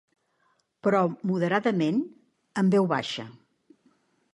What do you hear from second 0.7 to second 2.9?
Però moderadament, en veu